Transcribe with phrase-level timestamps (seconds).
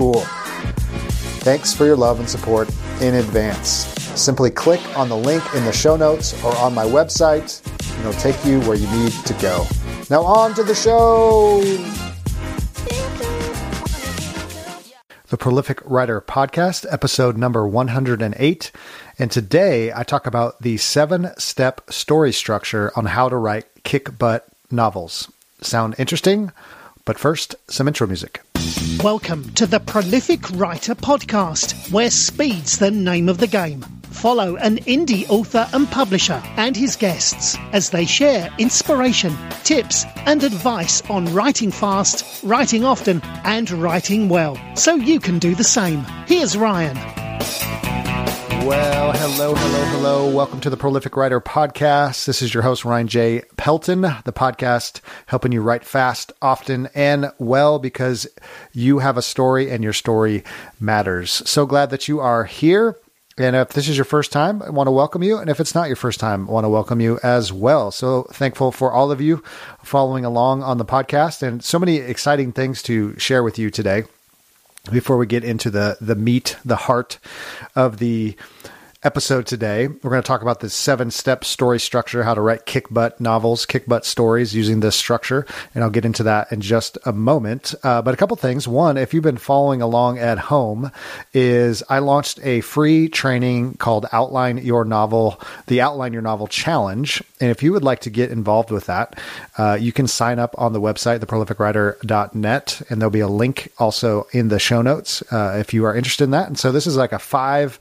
[0.00, 0.20] cool.
[1.44, 2.70] Thanks for your love and support
[3.02, 3.84] in advance.
[4.18, 8.18] Simply click on the link in the show notes or on my website, and it'll
[8.18, 9.66] take you where you need to go.
[10.08, 11.60] Now, on to the show.
[15.28, 18.72] The Prolific Writer Podcast, episode number 108.
[19.18, 24.18] And today I talk about the seven step story structure on how to write kick
[24.18, 25.30] butt novels.
[25.60, 26.52] Sound interesting?
[27.10, 28.40] But first, some intro music.
[29.02, 33.82] Welcome to the Prolific Writer Podcast, where speed's the name of the game.
[34.12, 40.44] Follow an indie author and publisher and his guests as they share inspiration, tips, and
[40.44, 46.04] advice on writing fast, writing often, and writing well, so you can do the same.
[46.28, 46.96] Here's Ryan.
[48.60, 50.30] Well, hello, hello, hello.
[50.30, 52.26] Welcome to the Prolific Writer Podcast.
[52.26, 53.42] This is your host, Ryan J.
[53.56, 58.26] Pelton, the podcast helping you write fast, often, and well because
[58.72, 60.44] you have a story and your story
[60.78, 61.42] matters.
[61.48, 62.96] So glad that you are here.
[63.38, 65.38] And if this is your first time, I want to welcome you.
[65.38, 67.90] And if it's not your first time, I want to welcome you as well.
[67.90, 69.42] So thankful for all of you
[69.82, 74.04] following along on the podcast and so many exciting things to share with you today
[74.90, 77.18] before we get into the the meat, the heart
[77.74, 78.36] of the
[79.02, 79.86] episode today.
[79.86, 83.20] We're going to talk about the seven step story structure, how to write kick butt
[83.20, 85.46] novels, kick butt stories using this structure.
[85.74, 87.74] And I'll get into that in just a moment.
[87.82, 88.68] Uh, but a couple things.
[88.68, 90.92] One, if you've been following along at home,
[91.32, 97.22] is I launched a free training called Outline Your Novel, the Outline Your Novel Challenge.
[97.40, 99.18] And if you would like to get involved with that,
[99.56, 104.26] uh, you can sign up on the website, theprolificwriter.net, and there'll be a link also
[104.32, 106.48] in the show notes uh, if you are interested in that.
[106.48, 107.78] And so this is like a five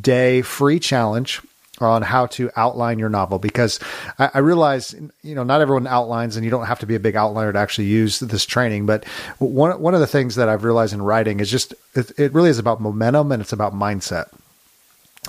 [0.00, 1.40] day free challenge
[1.80, 3.80] on how to outline your novel because
[4.18, 7.00] I, I, realize you know not everyone outlines and you don't have to be a
[7.00, 9.04] big outliner to actually use this training but
[9.38, 12.50] one one of the things that I've realized in writing is just it, it really
[12.50, 14.28] is about momentum and it's about mindset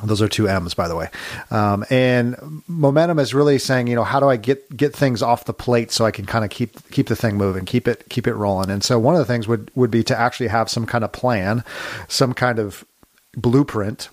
[0.03, 1.09] those are two M's, by the way.
[1.51, 2.35] Um, and
[2.67, 5.91] momentum is really saying, you know, how do I get get things off the plate
[5.91, 8.69] so I can kind of keep keep the thing moving, keep it keep it rolling.
[8.69, 11.13] And so one of the things would would be to actually have some kind of
[11.13, 11.63] plan,
[12.09, 12.83] some kind of
[13.37, 14.09] blueprint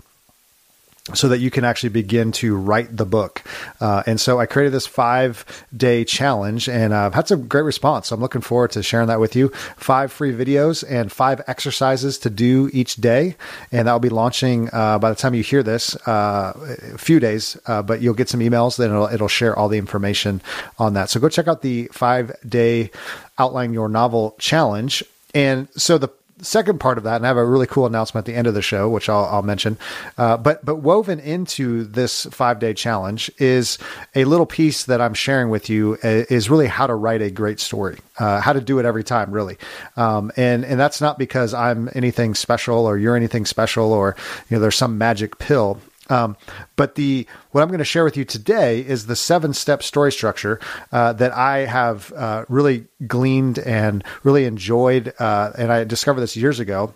[1.14, 3.42] so that you can actually begin to write the book.
[3.80, 5.44] Uh, and so I created this five
[5.76, 8.08] day challenge and I've had some great response.
[8.08, 9.48] So I'm looking forward to sharing that with you.
[9.76, 13.34] Five free videos and five exercises to do each day.
[13.72, 17.18] And that will be launching uh, by the time you hear this, uh, a few
[17.18, 18.76] days, uh, but you'll get some emails.
[18.76, 20.40] Then it'll, it'll share all the information
[20.78, 21.10] on that.
[21.10, 22.92] So go check out the five day
[23.38, 25.02] outline your novel challenge.
[25.34, 26.10] And so the
[26.42, 28.54] second part of that, and I have a really cool announcement at the end of
[28.54, 29.78] the show, which I'll, I'll mention.
[30.18, 33.78] Uh, but but woven into this five day challenge is
[34.14, 37.30] a little piece that I'm sharing with you uh, is really how to write a
[37.30, 39.56] great story, uh, how to do it every time, really.
[39.96, 44.16] Um, and and that's not because I'm anything special or you're anything special or
[44.48, 45.80] you know there's some magic pill.
[46.12, 46.36] Um,
[46.76, 50.12] but the what I'm going to share with you today is the seven step story
[50.12, 50.60] structure
[50.92, 55.14] uh, that I have uh, really gleaned and really enjoyed.
[55.18, 56.92] Uh, and I discovered this years ago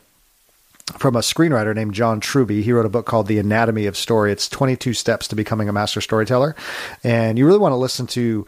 [0.99, 2.63] from a screenwriter named John Truby.
[2.63, 4.33] He wrote a book called The Anatomy of Story.
[4.33, 6.55] It's 22 steps to becoming a master storyteller.
[7.03, 8.47] And you really want to listen to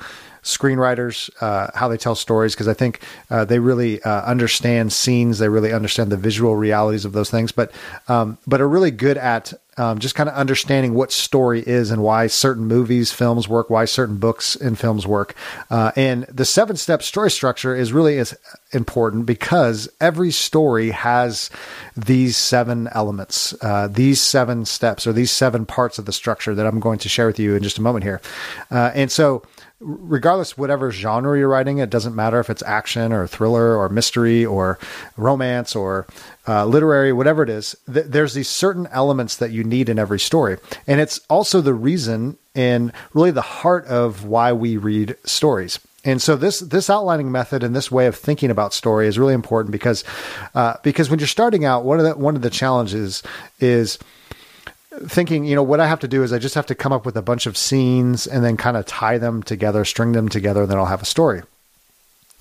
[0.48, 3.00] screenwriters, uh, how they tell stories, because I think
[3.30, 5.38] uh, they really uh, understand scenes.
[5.38, 7.70] They really understand the visual realities of those things, but
[8.08, 12.02] um, but are really good at um, just kind of understanding what story is and
[12.02, 15.34] why certain movies, films work, why certain books and films work.
[15.70, 18.36] Uh, and the seven step story structure is really as
[18.72, 21.48] important because every story has
[21.96, 26.66] these seven elements, uh, these seven steps, or these seven parts of the structure that
[26.66, 28.20] I'm going to share with you in just a moment here.
[28.70, 29.42] Uh, and so,
[29.80, 34.44] regardless whatever genre you're writing it doesn't matter if it's action or thriller or mystery
[34.44, 34.78] or
[35.16, 36.04] romance or
[36.48, 40.18] uh, literary whatever it is th- there's these certain elements that you need in every
[40.18, 40.58] story.
[40.86, 45.78] And it's also the reason and really the heart of why we read stories.
[46.04, 49.34] And so this this outlining method and this way of thinking about story is really
[49.34, 50.04] important because
[50.54, 53.22] uh, because when you're starting out one of the one of the challenges
[53.60, 53.98] is
[55.06, 57.06] thinking, you know, what I have to do is I just have to come up
[57.06, 60.62] with a bunch of scenes and then kind of tie them together, string them together,
[60.62, 61.42] and then I'll have a story.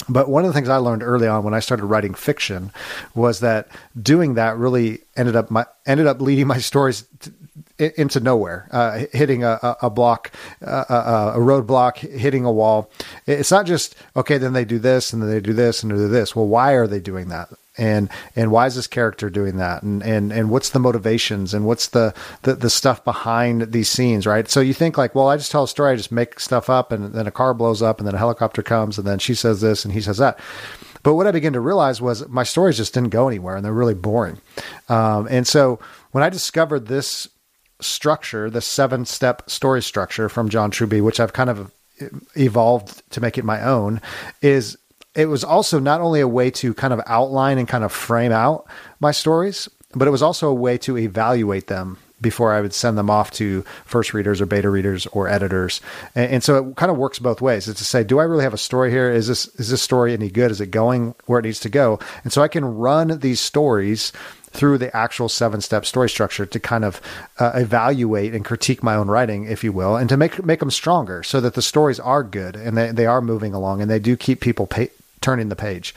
[0.10, 2.72] But one of the things I learned early on when I started writing fiction
[3.16, 3.68] was that
[4.00, 9.06] doing that really ended up my ended up leading my stories to, into nowhere, uh,
[9.12, 10.32] hitting a, a block,
[10.66, 12.90] uh, a, a roadblock, hitting a wall.
[13.26, 14.38] It's not just okay.
[14.38, 16.36] Then they do this, and then they do this, and do this.
[16.36, 17.50] Well, why are they doing that?
[17.78, 19.84] And and why is this character doing that?
[19.84, 21.54] And and and what's the motivations?
[21.54, 22.14] And what's the
[22.44, 24.50] the, the stuff behind these scenes right?
[24.50, 26.92] So you think like well i just tell a story i just make stuff up
[26.92, 29.62] and then a car blows up and then a helicopter comes and then she says
[29.62, 30.40] this and he says that.
[31.04, 33.74] But what i began to realize was my stories just didn't go anywhere and they're
[33.74, 34.42] really boring.
[34.90, 35.80] Um, and so
[36.12, 37.28] when i discovered this
[37.80, 41.72] structure the seven step story structure from john truby which i've kind of
[42.36, 44.02] evolved to make it my own
[44.42, 44.78] is
[45.18, 48.32] it was also not only a way to kind of outline and kind of frame
[48.32, 48.68] out
[49.00, 52.98] my stories, but it was also a way to evaluate them before I would send
[52.98, 55.82] them off to first readers or beta readers or editors.
[56.16, 57.68] And, and, so it kind of works both ways.
[57.68, 59.12] It's to say, do I really have a story here?
[59.12, 60.52] Is this is this story any good?
[60.52, 62.00] Is it going where it needs to go?
[62.24, 64.12] And so I can run these stories
[64.52, 67.02] through the actual seven step story structure to kind of
[67.38, 70.72] uh, evaluate and critique my own writing, if you will, and to make make them
[70.72, 74.00] stronger so that the stories are good and they, they are moving along and they
[74.00, 74.90] do keep people pay,
[75.22, 75.96] turning the page.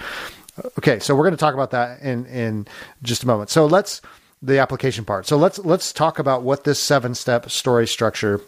[0.79, 2.67] Okay, so we're going to talk about that in in
[3.03, 3.51] just a moment.
[3.51, 4.01] So let's
[4.43, 5.27] the application part.
[5.27, 8.41] So let's let's talk about what this seven step story structure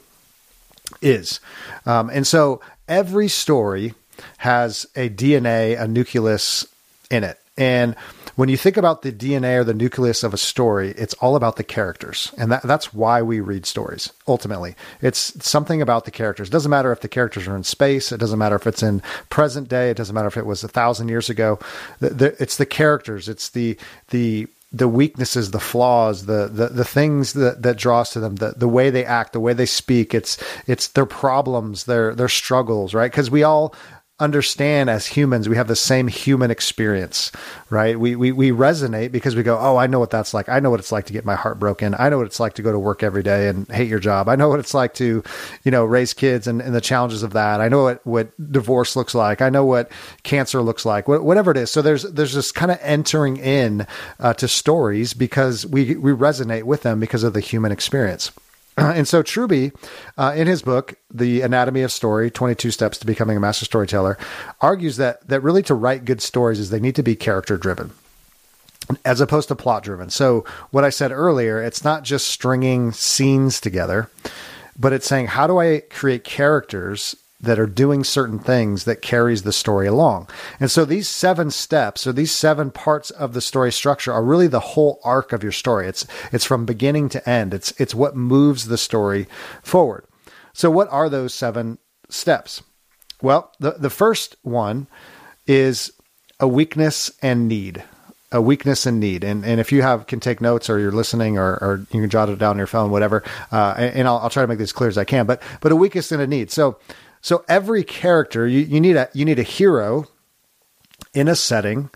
[1.01, 1.41] is.
[1.87, 3.95] Um, and so every story
[4.39, 6.67] has a DNA, a nucleus
[7.11, 7.97] in it, and
[8.37, 11.56] when you think about the DNA or the nucleus of a story, it's all about
[11.56, 12.32] the characters.
[12.38, 14.75] And that, that's why we read stories, ultimately.
[15.00, 16.49] It's something about the characters.
[16.49, 19.00] It doesn't matter if the characters are in space, it doesn't matter if it's in
[19.31, 21.58] present day, it doesn't matter if it was a thousand years ago.
[22.00, 23.76] It's the characters, it's the,
[24.08, 28.55] the, the weaknesses, the flaws, the the, the things that, that draws to them, the,
[28.56, 32.94] the way they act, the way they speak, it's it's their problems, their their struggles,
[32.94, 33.11] right?
[33.11, 33.75] Because we all
[34.23, 37.31] understand as humans we have the same human experience
[37.73, 37.99] right?
[37.99, 40.49] We, we we resonate because we go oh i know what that's like.
[40.49, 41.95] I know what it's like to get my heart broken.
[41.99, 44.29] I know what it's like to go to work every day and hate your job.
[44.29, 45.23] I know what it's like to
[45.65, 47.61] you know raise kids and, and the challenges of that.
[47.61, 49.41] I know what what divorce looks like.
[49.41, 49.91] I know what
[50.23, 51.09] cancer looks like.
[51.09, 51.71] Whatever it is.
[51.71, 53.87] So there's there's this kind of entering in
[54.21, 58.33] uh, to stories because we we resonate with them because of the human experience
[58.77, 59.73] and so Truby,
[60.17, 64.17] uh, in his book, The Anatomy of Story 22 Steps to Becoming a Master Storyteller,
[64.61, 67.93] argues that, that really to write good stories is they need to be character driven
[69.05, 70.11] as opposed to plot driven.
[70.11, 74.11] So, what I said earlier, it's not just stringing scenes together,
[74.79, 79.43] but it's saying, how do I create characters that are doing certain things that carries
[79.43, 80.29] the story along.
[80.61, 84.46] And so these seven steps or these seven parts of the story structure are really
[84.46, 85.89] the whole arc of your story.
[85.89, 87.53] It's it's from beginning to end.
[87.53, 89.27] It's it's what moves the story
[89.63, 90.05] forward.
[90.53, 92.63] So what are those seven steps?
[93.20, 94.87] Well, the the first one
[95.46, 95.93] is
[96.39, 97.82] a weakness and need.
[98.34, 101.37] A weakness and need, and and if you have can take notes or you're listening
[101.37, 103.22] or, or you can jot it down on your phone, whatever.
[103.51, 105.27] Uh, and, I'll, I'll try to make this as clear as I can.
[105.27, 106.51] But but a weakness and a need.
[106.51, 106.79] So
[107.22, 110.08] so every character, you, you need a you need a hero
[111.14, 111.88] in a setting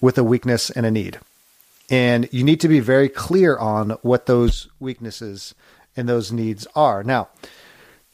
[0.00, 1.18] with a weakness and a need.
[1.90, 5.54] And you need to be very clear on what those weaknesses
[5.96, 7.02] and those needs are.
[7.02, 7.28] Now,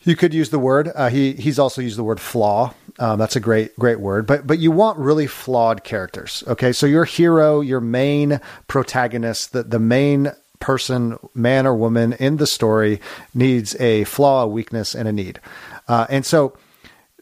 [0.04, 0.92] you could use the word.
[0.94, 2.74] Uh, he he's also used the word flaw.
[2.98, 4.26] Um, that's a great great word.
[4.26, 6.44] But but you want really flawed characters.
[6.46, 12.36] Okay, so your hero, your main protagonist, the the main person, man or woman in
[12.36, 13.00] the story,
[13.34, 15.40] needs a flaw, a weakness, and a need.
[15.88, 16.57] Uh, and so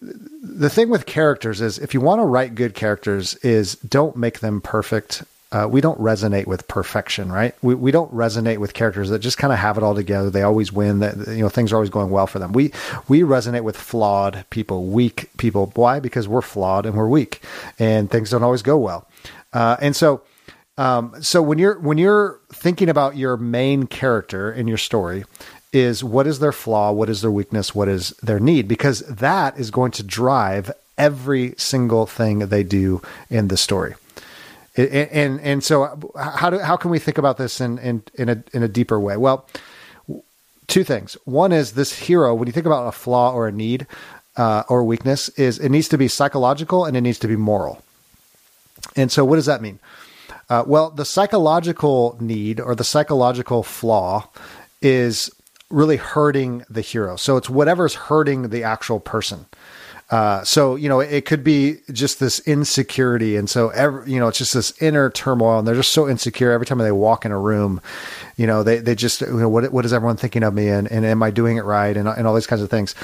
[0.01, 4.41] the thing with characters is if you want to write good characters is don't make
[4.41, 5.23] them perfect.
[5.53, 7.55] Uh, we don't resonate with perfection, right?
[7.61, 10.31] We, we don't resonate with characters that just kind of have it all together.
[10.31, 11.01] They always win.
[11.01, 12.53] That you know things are always going well for them.
[12.53, 12.73] We
[13.07, 15.71] we resonate with flawed people, weak people.
[15.75, 16.01] Why?
[16.01, 17.43] Because we're flawed and we're weak,
[17.79, 19.07] and things don't always go well.
[19.53, 20.23] Uh, and so
[20.79, 25.25] Um, so when you're when you're thinking about your main character in your story,
[25.73, 29.59] is what is their flaw, what is their weakness, what is their need, because that
[29.59, 33.01] is going to drive every single thing they do
[33.31, 33.95] in the story.
[34.77, 38.29] And and, and so how do how can we think about this in in in
[38.29, 39.17] a in a deeper way?
[39.17, 39.47] Well,
[40.67, 41.17] two things.
[41.25, 42.35] One is this hero.
[42.35, 43.87] When you think about a flaw or a need
[44.37, 47.83] uh, or weakness, is it needs to be psychological and it needs to be moral.
[48.97, 49.79] And so, what does that mean?
[50.49, 54.29] Uh, well, the psychological need or the psychological flaw
[54.81, 55.31] is
[55.73, 57.17] really hurting the hero.
[57.17, 59.47] So it's whatever's hurting the actual person.
[60.13, 64.29] Uh, so you know, it could be just this insecurity, and so every, you know,
[64.29, 67.33] it's just this inner turmoil, and they're just so insecure every time they walk in
[67.33, 67.81] a room.
[68.37, 70.87] You know, they they just you know what what is everyone thinking of me, and,
[70.93, 72.95] and am I doing it right, and and all these kinds of things.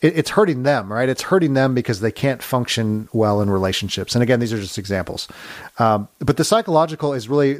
[0.00, 1.10] It, it's hurting them, right?
[1.10, 4.14] It's hurting them because they can't function well in relationships.
[4.14, 5.28] And again, these are just examples.
[5.78, 7.58] Um, but the psychological is really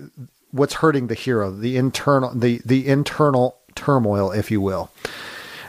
[0.53, 4.91] what's hurting the hero, the internal the the internal turmoil, if you will.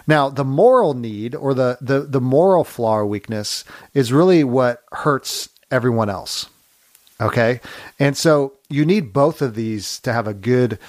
[0.08, 4.82] Now, the moral need or the, the, the moral flaw or weakness is really what
[4.92, 6.50] hurts everyone else.
[7.20, 7.60] Okay.
[8.00, 10.80] And so you need both of these to have a good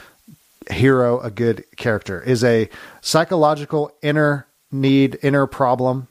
[0.70, 2.68] hero, a good character, is a
[3.00, 6.08] psychological inner need, inner problem,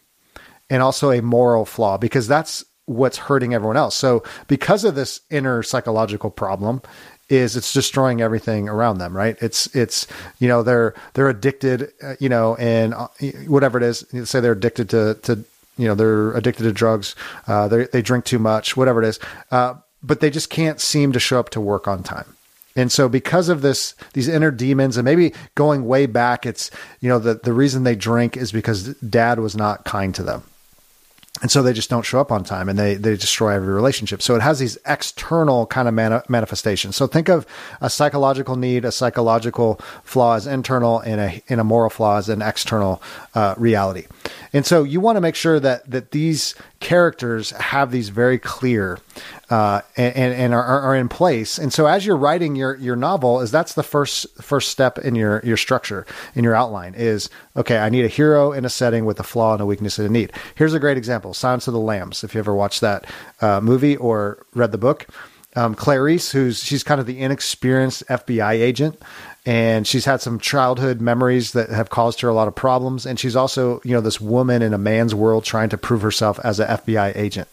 [0.70, 3.96] and also a moral flaw because that's what's hurting everyone else.
[3.96, 6.82] So, because of this inner psychological problem,
[7.30, 9.38] is it's destroying everything around them right?
[9.42, 10.08] It's it's
[10.40, 13.08] you know they're they're addicted uh, you know and uh,
[13.48, 15.44] whatever it is say they're addicted to to
[15.78, 17.16] you know they're addicted to drugs
[17.48, 19.20] uh, they they drink too much whatever it is
[19.52, 22.36] uh, but they just can't seem to show up to work on time.
[22.76, 26.70] And so because of this these inner demons and maybe going way back it's
[27.02, 30.44] you know the the reason they drink is because dad was not kind to them
[31.42, 34.22] and so they just don't show up on time and they, they destroy every relationship.
[34.22, 36.96] So it has these external kind of mani- manifestations.
[36.96, 37.46] So think of
[37.80, 42.30] a psychological need, a psychological flaw as internal and a, and a moral flaw as
[42.30, 43.02] an external
[43.36, 44.08] uh, reality.
[44.54, 49.00] And so you want to make sure that, that these characters have these very clear
[49.50, 51.58] uh, and, and are, are in place.
[51.58, 55.16] And so as you're writing your, your novel is that's the first, first step in
[55.16, 56.06] your, your structure
[56.36, 59.54] in your outline is, okay, I need a hero in a setting with a flaw
[59.54, 60.34] and a weakness and a need.
[60.56, 61.34] Here's a great example.
[61.34, 62.24] Silence of the Lambs.
[62.24, 63.06] If you ever watched that
[63.42, 65.08] uh, movie or read the book,
[65.56, 69.02] um, Clarice, who's she's kind of the inexperienced FBI agent,
[69.48, 73.06] and she's had some childhood memories that have caused her a lot of problems.
[73.06, 76.38] And she's also, you know, this woman in a man's world trying to prove herself
[76.44, 77.48] as an FBI agent.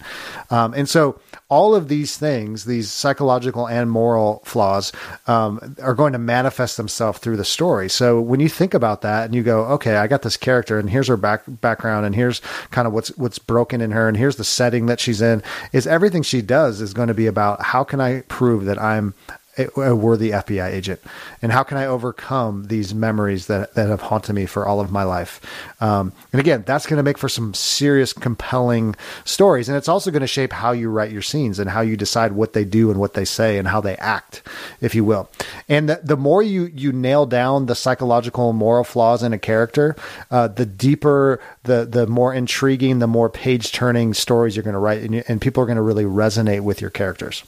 [0.50, 4.90] Um, and so all of these things, these psychological and moral flaws,
[5.28, 7.88] um, are going to manifest themselves through the story.
[7.88, 10.90] So when you think about that and you go, okay, I got this character, and
[10.90, 12.40] here's her back background, and here's
[12.72, 15.86] kind of what's what's broken in her, and here's the setting that she's in, is
[15.86, 19.14] everything she does is going to be about how can I prove that I'm
[19.56, 21.00] a worthy FBI agent?
[21.42, 24.90] And how can I overcome these memories that, that have haunted me for all of
[24.90, 25.40] my life?
[25.80, 29.68] Um, and again, that's going to make for some serious, compelling stories.
[29.68, 32.32] And it's also going to shape how you write your scenes and how you decide
[32.32, 34.42] what they do and what they say and how they act,
[34.80, 35.30] if you will.
[35.68, 39.38] And the, the more you, you nail down the psychological and moral flaws in a
[39.38, 39.96] character,
[40.30, 44.78] uh, the deeper, the, the more intriguing, the more page turning stories you're going to
[44.78, 45.02] write.
[45.02, 47.44] And, you, and people are going to really resonate with your characters.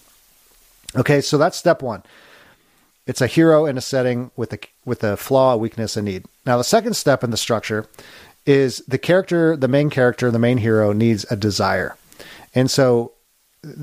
[0.97, 2.03] Okay, so that's step one.
[3.07, 6.25] It's a hero in a setting with a with a flaw, a weakness, a need.
[6.45, 7.87] Now, the second step in the structure
[8.45, 11.97] is the character, the main character, the main hero needs a desire,
[12.55, 13.13] and so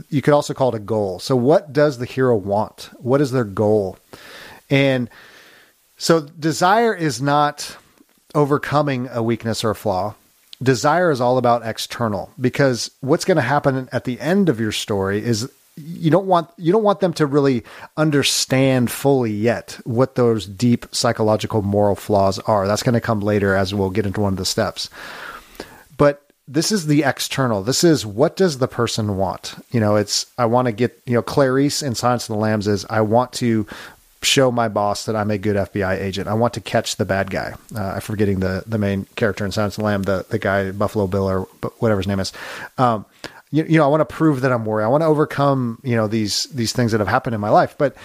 [0.10, 1.20] you could also call it a goal.
[1.20, 2.90] So, what does the hero want?
[2.98, 3.98] What is their goal?
[4.70, 5.10] And
[5.98, 7.78] so, desire is not
[8.36, 10.16] overcoming a weakness or a flaw.
[10.62, 14.72] Desire is all about external because what's going to happen at the end of your
[14.72, 17.64] story is you don't want you don't want them to really
[17.98, 22.68] understand fully yet what those deep psychological moral flaws are.
[22.68, 24.90] That's going to come later as we'll get into one of the steps.
[25.98, 27.64] But this is the external.
[27.64, 29.56] This is what does the person want?
[29.72, 32.68] You know, it's I want to get, you know, Clarice in Silence of the Lambs
[32.68, 33.66] is I want to
[34.22, 36.28] show my boss that I'm a good FBI agent.
[36.28, 37.54] I want to catch the bad guy.
[37.76, 40.72] Uh, I'm forgetting the the main character in Silence of the Lamb, the the guy
[40.72, 41.42] Buffalo Bill or
[41.80, 42.32] whatever his name is.
[42.78, 43.06] Um,
[43.54, 44.84] you, you know, I want to prove that I'm worthy.
[44.84, 47.76] I want to overcome, you know, these these things that have happened in my life.
[47.78, 47.96] But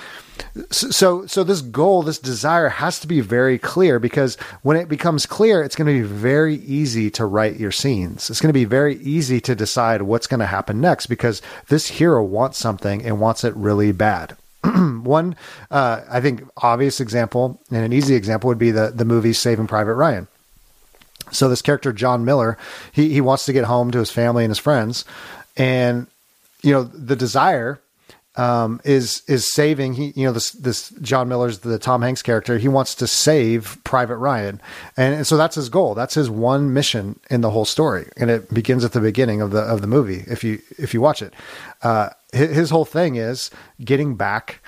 [0.71, 5.25] so so this goal, this desire has to be very clear because when it becomes
[5.25, 8.29] clear, it's going to be very easy to write your scenes.
[8.29, 11.89] It's going to be very easy to decide what's going to happen next because this
[11.89, 14.37] hero wants something and wants it really bad.
[14.65, 15.35] One,
[15.71, 19.67] uh, I think, obvious example and an easy example would be the the movie Saving
[19.67, 20.29] Private Ryan.
[21.31, 22.57] So this character John Miller,
[22.93, 25.05] he he wants to get home to his family and his friends,
[25.59, 26.07] and
[26.63, 27.81] you know the desire
[28.39, 29.95] um, is is saving.
[29.95, 32.57] He, you know, this this John Miller's the Tom Hanks character.
[32.57, 34.61] He wants to save Private Ryan,
[34.97, 35.95] and, and, so that's his goal.
[35.95, 39.51] That's his one mission in the whole story, and it begins at the beginning of
[39.51, 40.25] the of the movie.
[40.29, 41.35] If you if you watch it,
[41.83, 43.51] uh, his, his, whole thing is
[43.85, 44.61] getting back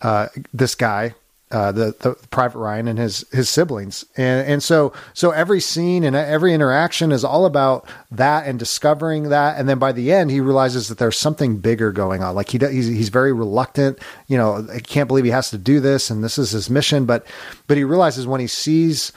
[0.00, 1.14] uh, this guy
[1.52, 6.04] uh, the, the Private Ryan and his his siblings, and and so so every scene
[6.04, 10.30] and every interaction is all about that and discovering that, and then by the end
[10.30, 12.36] he realizes that there's something bigger going on.
[12.36, 15.80] Like he he's he's very reluctant, you know, I can't believe he has to do
[15.80, 17.26] this, and this is his mission, but
[17.66, 19.12] but he realizes when he sees,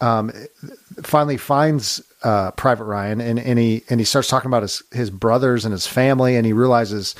[0.00, 0.32] um,
[1.02, 5.10] finally finds uh, Private Ryan, and and he and he starts talking about his his
[5.10, 7.14] brothers and his family, and he realizes,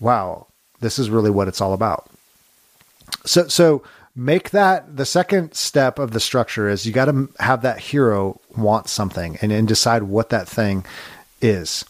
[0.00, 0.46] wow,
[0.80, 2.08] this is really what it's all about.
[3.26, 3.82] So so
[4.16, 8.40] make that the second step of the structure is you got to have that hero
[8.56, 10.84] want something and, and decide what that thing
[11.42, 11.84] is.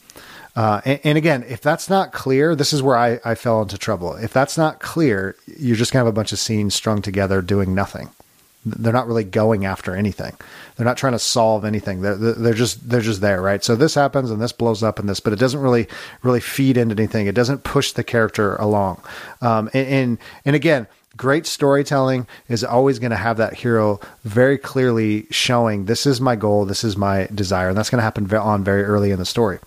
[0.57, 3.77] Uh, and, and, again, if that's not clear, this is where I, I fell into
[3.77, 4.15] trouble.
[4.15, 7.43] If that's not clear, you're just going to have a bunch of scenes strung together
[7.43, 8.09] doing nothing.
[8.65, 10.35] They're not really going after anything.
[10.75, 12.01] They're not trying to solve anything.
[12.01, 13.63] They're, they're just they're just there, right?
[13.63, 15.87] So this happens and this blows up and this, but it doesn't really
[16.23, 17.29] really feed into anything.
[17.29, 19.01] It doesn't push the character along.
[19.41, 24.59] Um, and, and and again, great storytelling is always going to have that hero very
[24.59, 28.33] clearly showing this is my goal, this is my desire, and that's going to happen
[28.35, 29.59] on very early in the story.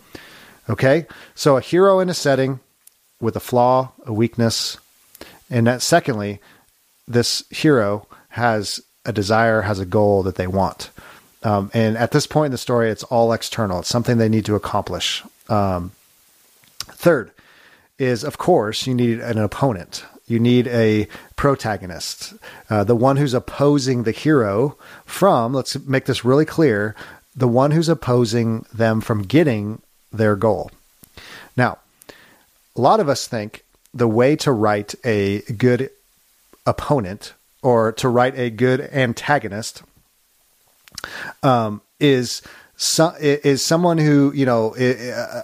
[0.69, 2.59] Okay, so a hero in a setting
[3.19, 4.77] with a flaw, a weakness,
[5.49, 6.39] and that secondly,
[7.07, 10.91] this hero has a desire, has a goal that they want.
[11.41, 13.79] Um, and at this point in the story, it's all external.
[13.79, 15.23] It's something they need to accomplish.
[15.47, 15.91] Um,
[16.79, 17.31] third
[17.97, 20.05] is, of course, you need an opponent.
[20.29, 22.35] You need a protagonist,
[22.69, 26.95] uh, the one who's opposing the hero from, let's make this really clear,
[27.35, 29.81] the one who's opposing them from getting
[30.13, 30.71] their goal.
[31.57, 31.79] Now,
[32.75, 35.89] a lot of us think the way to write a good
[36.65, 39.81] opponent or to write a good antagonist
[41.43, 42.41] um, is
[42.77, 44.73] so, is someone who you know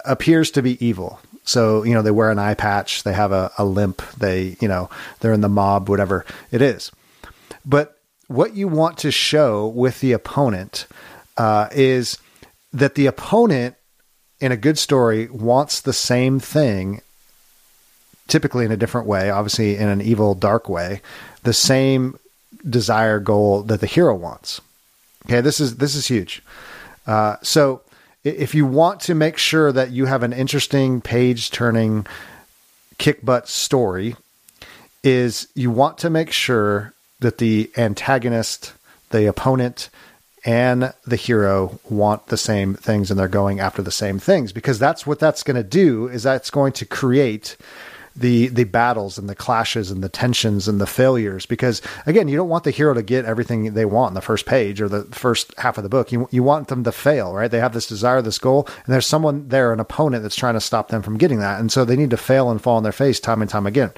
[0.04, 1.20] appears to be evil.
[1.46, 4.68] So, you know, they wear an eye patch, they have a, a limp, they, you
[4.68, 6.90] know, they're in the mob, whatever it is.
[7.64, 10.86] But what you want to show with the opponent
[11.36, 12.18] uh, is
[12.72, 13.76] that the opponent
[14.40, 17.00] in a good story wants the same thing,
[18.26, 21.00] typically in a different way, obviously in an evil, dark way,
[21.44, 22.18] the same
[22.68, 24.60] desire goal that the hero wants.
[25.26, 26.42] Okay, this is this is huge.
[27.06, 27.82] Uh, so
[28.26, 32.06] if you want to make sure that you have an interesting page turning
[32.98, 34.16] kick butt story
[35.04, 38.72] is you want to make sure that the antagonist,
[39.10, 39.88] the opponent,
[40.44, 44.78] and the hero want the same things and they're going after the same things because
[44.78, 47.56] that's what that's going to do is that's going to create
[48.16, 52.36] the the battles and the clashes and the tensions and the failures because again you
[52.36, 55.04] don't want the hero to get everything they want in the first page or the
[55.04, 56.10] first half of the book.
[56.12, 57.50] You you want them to fail right?
[57.50, 60.60] They have this desire this goal and there's someone there an opponent that's trying to
[60.60, 61.60] stop them from getting that.
[61.60, 63.92] And so they need to fail and fall on their face time and time again.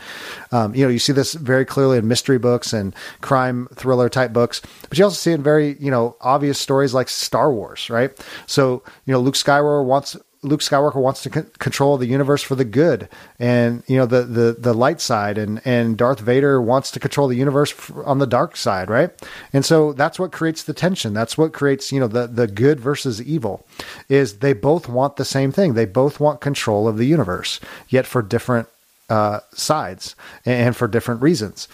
[0.53, 4.33] Um, you know you see this very clearly in mystery books and crime thriller type
[4.33, 8.13] books but you also see in very you know obvious stories like Star Wars right?
[8.47, 12.55] So you know Luke Skywalker wants Luke Skywalker wants to c- control the universe for
[12.55, 16.91] the good, and you know the the the light side, and and Darth Vader wants
[16.93, 17.75] to control the universe
[18.05, 19.11] on the dark side, right?
[19.53, 21.13] And so that's what creates the tension.
[21.13, 23.67] That's what creates you know the the good versus evil,
[24.09, 25.75] is they both want the same thing.
[25.75, 28.69] They both want control of the universe, yet for different
[29.11, 31.69] uh, sides and for different reasons.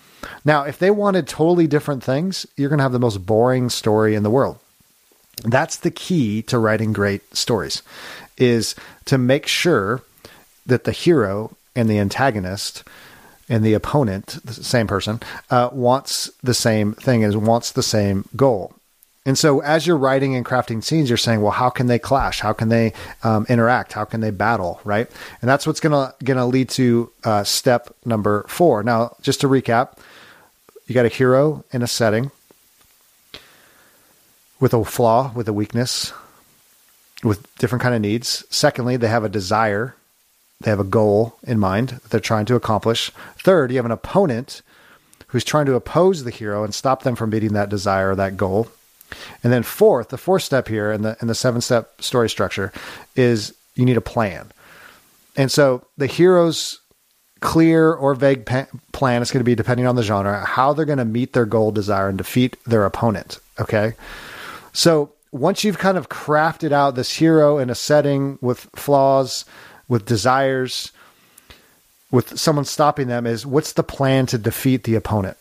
[0.44, 4.14] Now, if they wanted totally different things, you're going to have the most boring story
[4.14, 4.58] in the world.
[5.42, 7.82] That's the key to writing great stories
[8.36, 8.74] is
[9.06, 10.02] to make sure
[10.66, 12.84] that the hero and the antagonist
[13.48, 15.20] and the opponent, the same person,
[15.50, 18.74] uh, wants the same thing and wants the same goal.
[19.26, 22.40] And so, as you're writing and crafting scenes, you're saying, well, how can they clash?
[22.40, 22.92] How can they
[23.22, 23.94] um, interact?
[23.94, 24.80] How can they battle?
[24.84, 25.10] Right?
[25.40, 28.82] And that's what's gonna gonna lead to uh, step number four.
[28.82, 29.96] Now, just to recap,
[30.86, 32.30] you got a hero in a setting
[34.64, 36.10] with a flaw, with a weakness,
[37.22, 38.46] with different kind of needs.
[38.48, 39.94] Secondly, they have a desire,
[40.62, 43.10] they have a goal in mind that they're trying to accomplish.
[43.36, 44.62] Third, you have an opponent
[45.26, 48.38] who's trying to oppose the hero and stop them from meeting that desire or that
[48.38, 48.68] goal.
[49.42, 52.72] And then fourth, the fourth step here in the in the seven step story structure
[53.16, 54.50] is you need a plan.
[55.36, 56.80] And so the hero's
[57.40, 58.46] clear or vague
[58.92, 61.44] plan is going to be depending on the genre how they're going to meet their
[61.44, 63.38] goal, desire, and defeat their opponent.
[63.60, 63.92] Okay,
[64.74, 69.44] so once you've kind of crafted out this hero in a setting with flaws,
[69.88, 70.92] with desires,
[72.10, 75.36] with someone stopping them is what's the plan to defeat the opponent?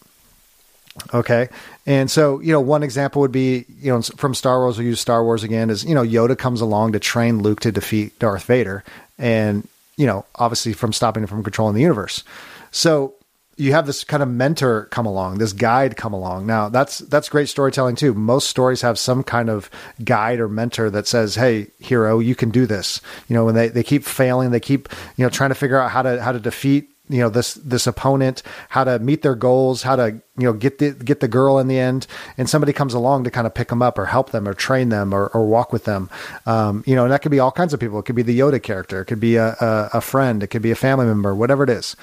[1.14, 1.50] Okay.
[1.86, 5.00] And so, you know, one example would be, you know, from Star Wars, we use
[5.00, 8.46] Star Wars again, is, you know, Yoda comes along to train Luke to defeat Darth
[8.46, 8.84] Vader.
[9.18, 9.68] And,
[9.98, 12.24] you know, obviously from stopping him from controlling the universe.
[12.72, 13.14] So
[13.56, 16.46] you have this kind of mentor come along, this guide come along.
[16.46, 18.14] Now that's that's great storytelling too.
[18.14, 19.70] Most stories have some kind of
[20.04, 23.68] guide or mentor that says, "Hey, hero, you can do this." You know, when they,
[23.68, 26.40] they keep failing, they keep you know trying to figure out how to how to
[26.40, 30.54] defeat you know this this opponent, how to meet their goals, how to you know
[30.54, 33.54] get the get the girl in the end, and somebody comes along to kind of
[33.54, 36.10] pick them up or help them or train them or, or walk with them.
[36.46, 38.00] Um, you know, and that could be all kinds of people.
[38.00, 40.62] It could be the Yoda character, it could be a, a, a friend, it could
[40.62, 41.96] be a family member, whatever it is.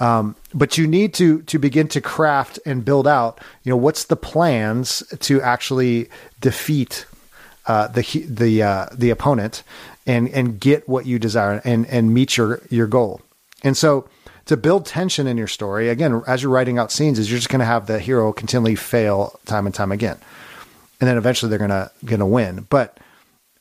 [0.00, 3.38] Um, but you need to to begin to craft and build out.
[3.62, 6.08] You know, what's the plans to actually
[6.40, 7.04] defeat
[7.66, 9.62] uh, the the uh, the opponent
[10.06, 13.20] and and get what you desire and and meet your your goal.
[13.62, 14.08] And so
[14.46, 17.50] to build tension in your story, again, as you're writing out scenes, is you're just
[17.50, 20.16] going to have the hero continually fail time and time again,
[21.00, 22.66] and then eventually they're gonna gonna win.
[22.70, 22.98] But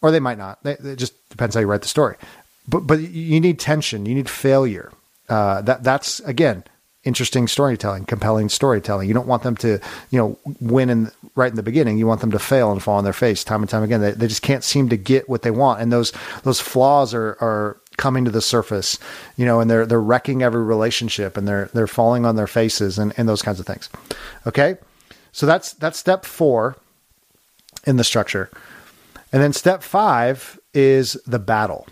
[0.02, 0.60] or they might not.
[0.64, 2.16] It just depends how you write the story.
[2.68, 4.06] But but you need tension.
[4.06, 4.92] You need failure
[5.30, 6.64] uh, that that's again
[7.04, 9.08] interesting storytelling, compelling storytelling.
[9.08, 9.80] You don't want them to,
[10.12, 11.98] you know, win in right in the beginning.
[11.98, 14.02] You want them to fail and fall on their face time and time again.
[14.02, 16.12] They, they just can't seem to get what they want, and those
[16.44, 18.98] those flaws are are coming to the surface,
[19.38, 22.98] you know, and they're they're wrecking every relationship, and they're they're falling on their faces,
[22.98, 23.90] and and those kinds of things.
[24.46, 24.78] Okay,
[25.32, 26.76] so that's that's step four
[27.86, 28.50] in the structure,
[29.32, 31.88] and then step five is the battle.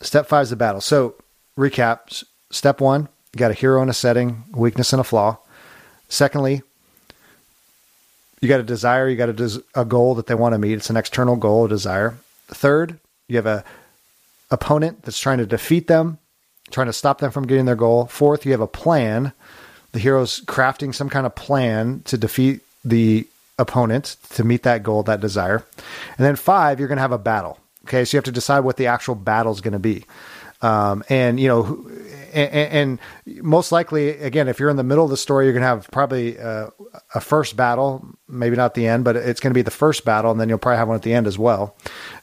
[0.00, 0.80] Step five is the battle.
[0.80, 1.14] So
[1.58, 5.38] recap step one, you got a hero and a setting, weakness and a flaw.
[6.08, 6.62] Secondly,
[8.40, 10.72] you got a desire, you got a, des- a goal that they want to meet.
[10.72, 12.16] It's an external goal, a desire.
[12.48, 13.64] Third, you have a
[14.50, 16.18] opponent that's trying to defeat them,
[16.70, 18.06] trying to stop them from getting their goal.
[18.06, 19.32] Fourth, you have a plan.
[19.92, 23.26] The hero's crafting some kind of plan to defeat the
[23.58, 25.64] opponent to meet that goal, that desire.
[26.16, 27.58] And then five, you're going to have a battle.
[27.84, 30.04] Okay, so you have to decide what the actual battle is going to be.
[30.62, 31.86] Um, and you know,
[32.32, 35.68] and, most likely, again, if you're in the middle of the story, you're going to
[35.68, 36.68] have probably uh,
[37.14, 40.30] a first battle, maybe not the end, but it's going to be the first battle,
[40.30, 41.74] and then you'll probably have one at the end as well.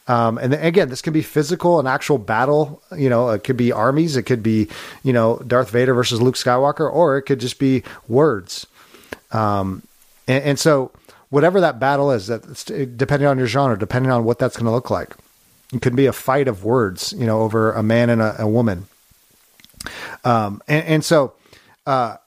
[0.07, 2.81] Um, and then, again, this can be physical, an actual battle.
[2.95, 4.67] You know, it could be armies, it could be
[5.03, 8.67] you know Darth Vader versus Luke Skywalker, or it could just be words.
[9.31, 9.83] Um,
[10.27, 10.91] and, and so,
[11.29, 14.71] whatever that battle is, that depending on your genre, depending on what that's going to
[14.71, 15.15] look like,
[15.73, 17.13] it could be a fight of words.
[17.17, 18.87] You know, over a man and a, a woman
[20.23, 21.33] um, and, and, so,
[21.85, 22.17] uh,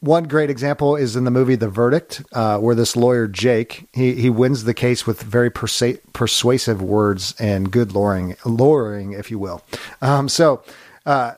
[0.00, 4.14] one great example is in the movie The Verdict, uh, where this lawyer Jake he
[4.14, 9.38] he wins the case with very persa- persuasive words and good luring, luring, if you
[9.38, 9.64] will.
[10.00, 10.62] Um, so,
[11.06, 11.34] uh,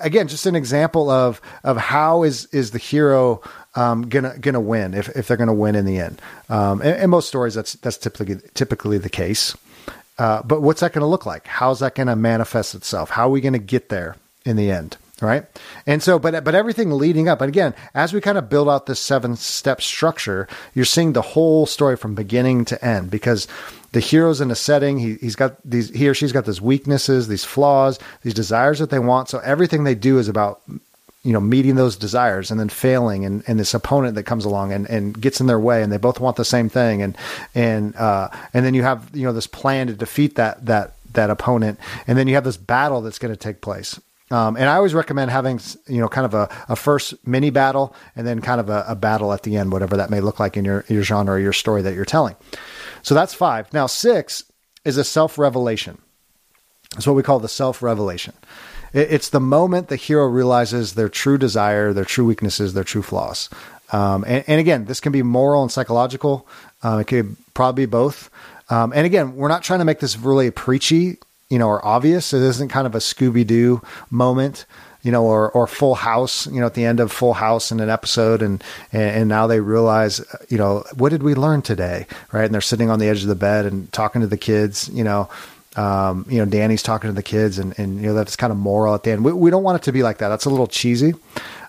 [0.00, 3.42] again, just an example of of how is is the hero
[3.74, 6.22] um, gonna gonna win if if they're gonna win in the end.
[6.48, 9.56] Um, and, most stories that's that's typically typically the case.
[10.16, 11.46] Uh, but what's that going to look like?
[11.46, 13.10] How's that going to manifest itself?
[13.10, 14.16] How are we going to get there?
[14.48, 15.44] in the end right?
[15.86, 18.86] And so but but everything leading up and again as we kind of build out
[18.86, 23.48] this seven step structure you're seeing the whole story from beginning to end because
[23.92, 27.28] the hero's in a setting he, he's got these he or she's got these weaknesses
[27.28, 30.60] these flaws these desires that they want so everything they do is about
[31.24, 34.72] you know meeting those desires and then failing and, and this opponent that comes along
[34.72, 37.16] and, and gets in their way and they both want the same thing and
[37.54, 41.30] and uh, and then you have you know this plan to defeat that that that
[41.30, 44.76] opponent and then you have this battle that's going to take place um, and I
[44.76, 48.60] always recommend having, you know, kind of a, a first mini battle and then kind
[48.60, 51.02] of a, a, battle at the end, whatever that may look like in your, your
[51.02, 52.36] genre or your story that you're telling.
[53.02, 53.72] So that's five.
[53.72, 54.44] Now, six
[54.84, 55.98] is a self revelation.
[56.96, 58.34] It's what we call the self revelation.
[58.92, 63.02] It, it's the moment the hero realizes their true desire, their true weaknesses, their true
[63.02, 63.48] flaws.
[63.92, 66.46] Um, and, and, again, this can be moral and psychological.
[66.82, 68.28] Um, it could probably be both.
[68.68, 71.16] Um, and again, we're not trying to make this really preachy
[71.50, 72.32] you know, are obvious.
[72.32, 74.66] It isn't kind of a Scooby Doo moment,
[75.02, 77.80] you know, or or Full House, you know, at the end of Full House in
[77.80, 82.44] an episode, and, and now they realize, you know, what did we learn today, right?
[82.44, 85.04] And they're sitting on the edge of the bed and talking to the kids, you
[85.04, 85.28] know.
[85.76, 88.56] Um, you know, Danny's talking to the kids, and, and you know that's kind of
[88.58, 89.24] moral at the end.
[89.24, 90.28] We, we don't want it to be like that.
[90.28, 91.14] That's a little cheesy.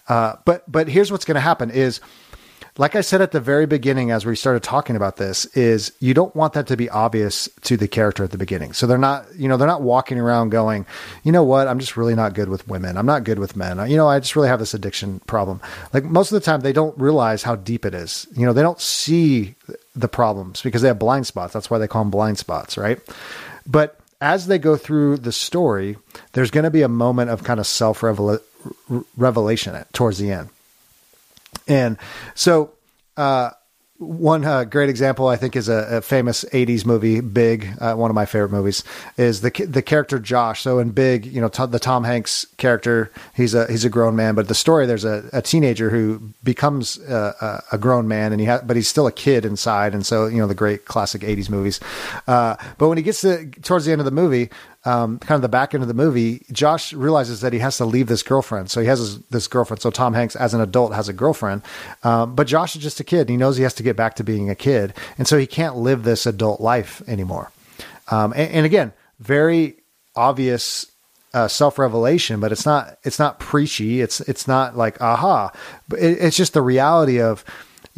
[0.07, 2.01] Uh, but but here's what's going to happen: is
[2.79, 6.13] like I said at the very beginning, as we started talking about this, is you
[6.13, 8.71] don't want that to be obvious to the character at the beginning.
[8.71, 10.85] So they're not, you know, they're not walking around going,
[11.25, 12.95] you know what, I'm just really not good with women.
[12.95, 13.89] I'm not good with men.
[13.91, 15.59] You know, I just really have this addiction problem.
[15.91, 18.25] Like most of the time, they don't realize how deep it is.
[18.33, 19.55] You know, they don't see
[19.93, 21.51] the problems because they have blind spots.
[21.51, 23.01] That's why they call them blind spots, right?
[23.67, 25.97] But as they go through the story,
[26.31, 28.01] there's going to be a moment of kind of self
[29.17, 30.49] revelation towards the end.
[31.67, 31.97] And
[32.35, 32.71] so,
[33.17, 33.51] uh,
[33.99, 37.67] one uh, great example, I think, is a, a famous '80s movie, Big.
[37.81, 38.81] Uh, one of my favorite movies
[39.17, 40.61] is the the character Josh.
[40.61, 44.35] So in Big, you know, the Tom Hanks character, he's a he's a grown man,
[44.35, 48.47] but the story there's a, a teenager who becomes a, a grown man, and he
[48.47, 51.49] ha- but he's still a kid inside, and so you know the great classic '80s
[51.49, 51.81] movies.
[52.25, 54.49] Uh, but when he gets to towards the end of the movie,
[54.89, 57.85] um, kind of the back end of the movie, Josh realizes that he has to
[57.85, 58.71] leave this girlfriend.
[58.71, 59.81] So he has this, this girlfriend.
[59.81, 61.61] So Tom Hanks, as an adult, has a girlfriend,
[62.03, 63.21] um, but Josh is just a kid.
[63.21, 65.45] And he knows he has to get back to being a kid, and so he
[65.45, 67.51] can't live this adult life anymore.
[68.09, 69.75] Um, and, and, again, very
[70.15, 70.87] obvious
[71.35, 74.01] uh, self revelation, but it's not it's not preachy.
[74.01, 75.51] It's it's not like aha,
[75.87, 77.45] but it, it's just the reality of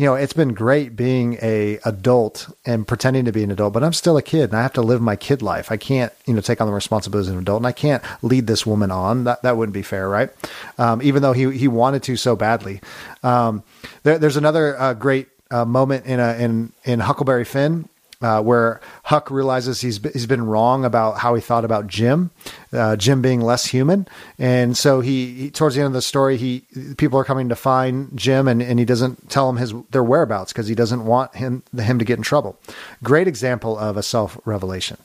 [0.01, 3.83] you know, it's been great being a adult and pretending to be an adult, but
[3.83, 5.71] I'm still a kid and I have to live my kid life.
[5.71, 8.47] I can't, you know, take on the responsibilities of an adult and I can't lead
[8.47, 9.25] this woman on.
[9.25, 10.31] That that wouldn't be fair, right?
[10.79, 12.81] Um, even though he he wanted to so badly.
[13.21, 13.61] Um,
[14.01, 17.87] there, there's another uh, great uh, moment in a in in Huckleberry Finn
[18.21, 22.31] uh, where Huck realizes he's he's been wrong about how he thought about Jim,
[22.71, 24.07] uh, Jim being less human,
[24.37, 26.63] and so he, he, towards the end of the story, he
[26.97, 30.53] people are coming to find Jim, and, and he doesn't tell them his their whereabouts
[30.53, 32.57] because he doesn't want him him to get in trouble.
[33.03, 34.97] Great example of a self revelation,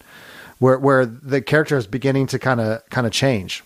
[0.59, 3.65] where where the character is beginning to kind of kind of change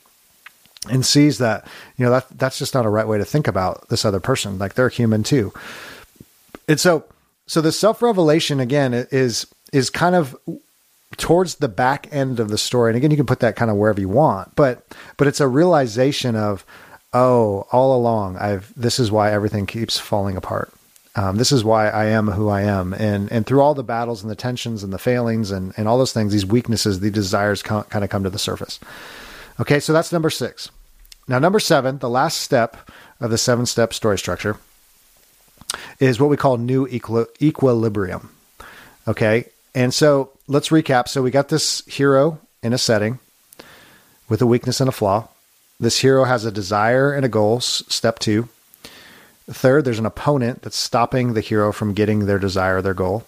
[0.89, 3.89] and sees that you know that that's just not a right way to think about
[3.89, 4.59] this other person.
[4.59, 5.53] Like they're human too.
[6.69, 7.05] And so
[7.51, 10.37] so the self revelation again is is kind of
[11.17, 12.91] towards the back end of the story.
[12.91, 14.87] And again, you can put that kind of wherever you want, but
[15.17, 16.65] but it's a realization of
[17.13, 20.73] oh, all along I've this is why everything keeps falling apart.
[21.17, 24.23] Um, this is why I am who I am, and and through all the battles
[24.23, 27.65] and the tensions and the failings and and all those things, these weaknesses, the desires
[27.65, 28.79] kind of come to the surface.
[29.59, 30.71] Okay, so that's number six.
[31.27, 32.77] Now, number seven, the last step
[33.19, 34.57] of the seven step story structure
[35.99, 38.31] is what we call new equi- equilibrium.
[39.07, 39.47] Okay.
[39.75, 41.09] And so let's recap.
[41.09, 43.19] So we got this hero in a setting
[44.29, 45.29] with a weakness and a flaw.
[45.79, 48.49] This hero has a desire and a goal, step two.
[49.49, 53.25] Third, there's an opponent that's stopping the hero from getting their desire, their goal.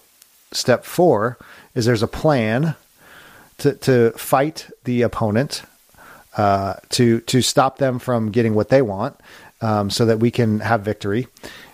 [0.51, 1.37] Step four
[1.73, 2.75] is there's a plan
[3.57, 5.63] to, to fight the opponent,
[6.37, 9.19] uh, to, to stop them from getting what they want
[9.61, 11.27] um, so that we can have victory.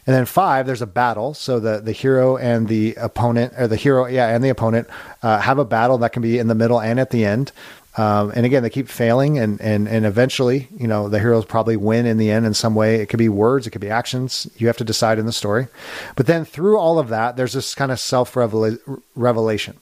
[0.09, 1.35] And then five, there's a battle.
[1.35, 4.87] So the, the hero and the opponent, or the hero, yeah, and the opponent
[5.21, 7.51] uh, have a battle that can be in the middle and at the end.
[7.95, 11.77] Um, and again, they keep failing, and, and and eventually, you know, the heroes probably
[11.77, 12.95] win in the end in some way.
[12.95, 14.49] It could be words, it could be actions.
[14.57, 15.67] You have to decide in the story.
[16.15, 19.77] But then through all of that, there's this kind of self revelation.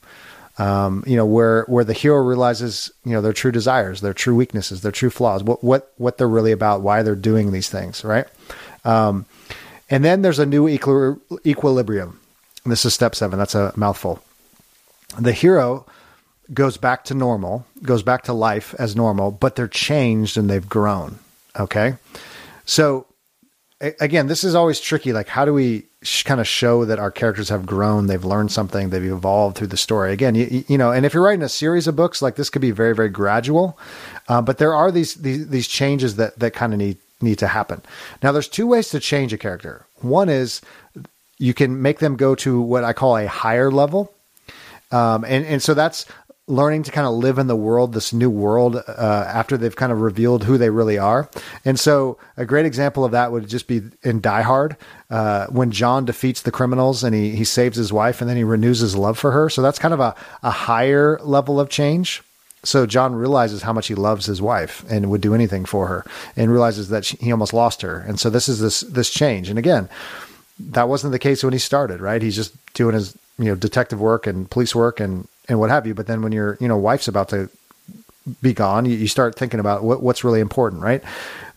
[0.57, 4.35] Um, you know, where where the hero realizes, you know, their true desires, their true
[4.35, 8.03] weaknesses, their true flaws, what what what they're really about, why they're doing these things,
[8.03, 8.27] right?
[8.83, 9.25] Um,
[9.89, 12.19] and then there's a new equilibrium.
[12.65, 13.39] This is step seven.
[13.39, 14.21] That's a mouthful.
[15.19, 15.85] The hero
[16.53, 20.67] goes back to normal, goes back to life as normal, but they're changed and they've
[20.67, 21.19] grown.
[21.57, 21.95] Okay.
[22.65, 23.05] So
[23.81, 25.13] again, this is always tricky.
[25.13, 28.51] Like, how do we sh- kind of show that our characters have grown, they've learned
[28.51, 30.11] something, they've evolved through the story?
[30.11, 32.61] Again, you, you know, and if you're writing a series of books, like this could
[32.61, 33.77] be very, very gradual.
[34.27, 37.47] Uh, but there are these, these, these changes that, that kind of need need to
[37.47, 37.81] happen.
[38.21, 39.85] Now, there's two ways to change a character.
[40.01, 40.61] One is
[41.37, 44.13] you can make them go to what I call a higher level,
[44.91, 46.05] um, and and so that's
[46.49, 49.91] learning to kind of live in the world, this new world, uh, after they've kind
[49.91, 51.29] of revealed who they really are.
[51.65, 54.77] And so, a great example of that would just be in Die Hard,
[55.09, 58.45] uh, when John defeats the criminals and he, he saves his wife and then he
[58.45, 59.49] renews his love for her.
[59.49, 62.23] So, that's kind of a, a higher level of change.
[62.63, 66.05] So John realizes how much he loves his wife and would do anything for her,
[66.35, 67.99] and realizes that she, he almost lost her.
[67.99, 69.49] And so this is this this change.
[69.49, 69.89] And again,
[70.59, 72.21] that wasn't the case when he started, right?
[72.21, 75.87] He's just doing his you know detective work and police work and and what have
[75.87, 75.93] you.
[75.93, 77.49] But then when your you know wife's about to
[78.41, 81.03] be gone, you, you start thinking about what, what's really important, right?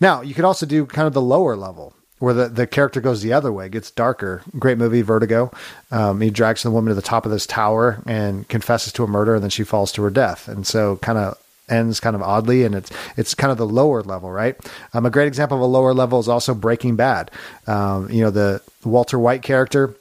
[0.00, 3.22] Now you could also do kind of the lower level where the, the character goes
[3.22, 4.42] the other way, gets darker.
[4.58, 5.50] Great movie, Vertigo.
[5.90, 9.08] Um, he drags the woman to the top of this tower and confesses to a
[9.08, 10.46] murder, and then she falls to her death.
[10.46, 11.36] And so, kind of
[11.68, 14.56] ends kind of oddly, and it's it's kind of the lower level, right?
[14.92, 17.30] Um, a great example of a lower level is also Breaking Bad.
[17.66, 19.94] Um, you know, the Walter White character.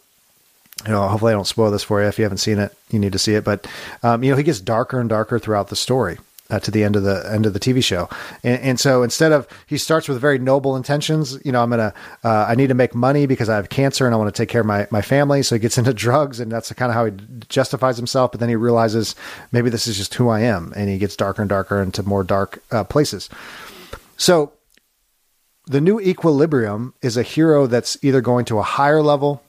[0.85, 2.07] You know, hopefully I don't spoil this for you.
[2.07, 3.43] If you haven't seen it, you need to see it.
[3.43, 3.67] But
[4.03, 6.17] um, you know, he gets darker and darker throughout the story
[6.49, 8.09] uh, to the end of the end of the TV show.
[8.43, 11.93] And, and, so instead of he starts with very noble intentions, you know, I'm gonna
[12.23, 14.49] uh, I need to make money because I have cancer and I want to take
[14.49, 15.43] care of my my family.
[15.43, 17.13] So he gets into drugs, and that's kind of how he
[17.49, 18.31] justifies himself.
[18.31, 19.15] But then he realizes
[19.51, 22.23] maybe this is just who I am, and he gets darker and darker into more
[22.23, 23.29] dark uh, places.
[24.17, 24.53] So
[25.69, 29.43] the new equilibrium is a hero that's either going to a higher level,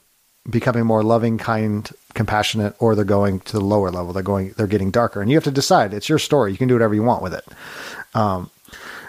[0.48, 4.12] becoming more loving, kind, compassionate, or they're going to the lower level.
[4.12, 5.92] They're going, they're getting darker, and you have to decide.
[5.92, 6.52] It's your story.
[6.52, 7.44] You can do whatever you want with it.
[8.14, 8.50] Um,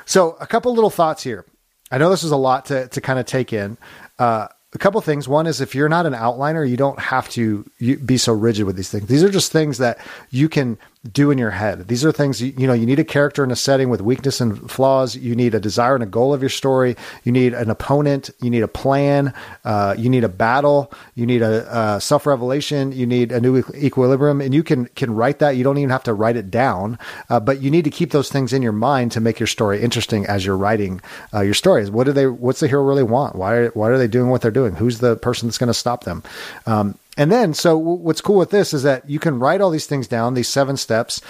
[0.06, 1.46] so, a couple little thoughts here.
[1.92, 3.78] I know this is a lot to to kind of take in.
[4.20, 5.28] Uh, a couple things.
[5.28, 8.76] One is if you're not an outliner, you don't have to be so rigid with
[8.76, 9.08] these things.
[9.08, 10.78] These are just things that you can
[11.10, 11.88] do in your head.
[11.88, 12.74] These are things you, you, know.
[12.74, 15.16] You need a character in a setting with weakness and flaws.
[15.16, 16.96] You need a desire and a goal of your story.
[17.24, 18.30] You need an opponent.
[18.40, 19.34] You need a plan.
[19.66, 20.92] Uh, you need a battle.
[21.16, 22.92] You need a, a self revelation.
[22.92, 25.52] You need a new equilibrium, and you can can write that.
[25.52, 28.30] You don't even have to write it down, uh, but you need to keep those
[28.30, 31.02] things in your mind to make your story interesting as you're writing
[31.34, 31.90] uh, your stories.
[31.90, 32.28] What do they?
[32.28, 33.36] What's the hero really want?
[33.36, 33.68] Why?
[33.68, 34.76] Why are they doing what they're doing?
[34.76, 36.22] Who's the person that's going to stop them?
[36.68, 39.90] Um, and then, so what's cool with this is that you can write all these
[39.90, 41.22] things down, these seven steps,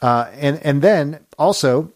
[0.00, 1.92] uh, and and then also,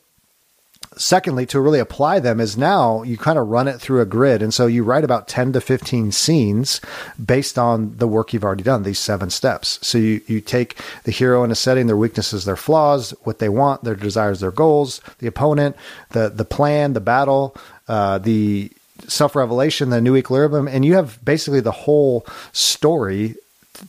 [0.97, 4.43] secondly, to really apply them is now you kind of run it through a grid,
[4.43, 6.81] and so you write about ten to fifteen scenes
[7.17, 9.79] based on the work you've already done, these seven steps.
[9.83, 13.49] So you you take the hero in a setting, their weaknesses, their flaws, what they
[13.49, 15.77] want, their desires, their goals, the opponent,
[16.11, 17.55] the the plan, the battle,
[17.87, 18.71] uh, the
[19.07, 23.37] self revelation, the new equilibrium, and you have basically the whole story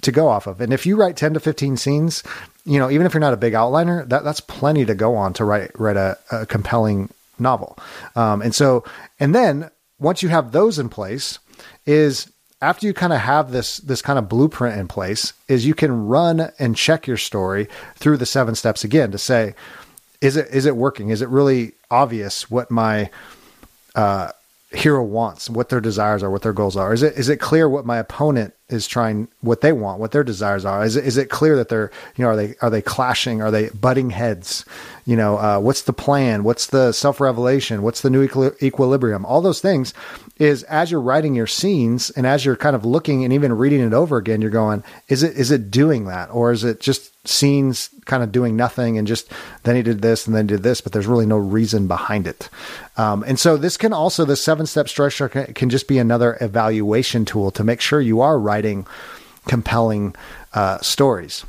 [0.02, 0.62] to go off of.
[0.62, 2.24] And if you write 10 to 15 scenes,
[2.66, 5.34] you know, even if you're not a big outliner, that, that's plenty to go on
[5.34, 7.78] to write, write a, a compelling novel.
[8.16, 8.84] Um, and so,
[9.20, 11.40] and then once you have those in place
[11.86, 15.74] is after you kind of have this, this kind of blueprint in place is you
[15.74, 19.56] can run and check your story through the seven steps again to say,
[20.22, 21.10] is it, is it working?
[21.10, 23.10] Is it really obvious what my,
[23.96, 24.32] uh,
[24.72, 26.94] hero wants, what their desires are, what their goals are?
[26.94, 30.24] Is it is it clear what my opponent is trying, what they want, what their
[30.24, 30.84] desires are?
[30.84, 33.42] Is it, is it clear that they're you know are they are they clashing?
[33.42, 34.66] Are they butting heads?
[35.06, 36.44] You know, uh, what's the plan?
[36.44, 37.82] What's the self revelation?
[37.82, 39.26] What's the new equi- equilibrium?
[39.26, 39.94] All those things
[40.38, 43.82] is as you're writing your scenes and as you're kind of looking and even reading
[43.82, 47.12] it over again, you're going, is it is it doing that or is it just
[47.26, 49.32] scenes kind of doing nothing and just
[49.64, 52.50] then he did this and then did this, but there's really no reason behind it.
[52.98, 56.38] Um, and so this can also the seven step structure can, can, just be another
[56.42, 58.88] evaluation tool to make sure you are writing
[59.48, 60.16] compelling
[60.54, 61.46] uh, stories.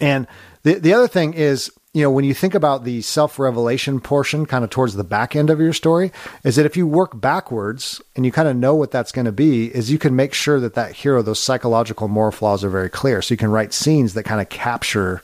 [0.00, 0.26] And
[0.62, 4.46] the the other thing is you know, when you think about the self revelation portion
[4.46, 8.02] kind of towards the back end of your story, is that if you work backwards
[8.16, 10.58] and you kind of know what that's going to be, is you can make sure
[10.58, 13.22] that that hero, those psychological moral flaws are very clear.
[13.22, 15.22] So you can write scenes that kind of capture